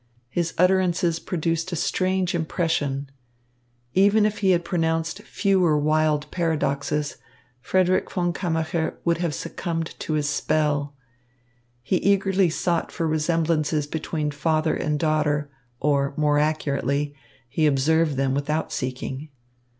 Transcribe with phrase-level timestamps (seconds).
[0.29, 3.11] His utterances produced a strange impression.
[3.93, 7.17] Even if he had pronounced fewer wild paradoxes,
[7.61, 10.95] Frederick von Kammacher would have succumbed to his spell.
[11.83, 17.13] He eagerly sought for resemblances between father and daughter, or, more accurately,
[17.47, 19.29] he observed them without seeking.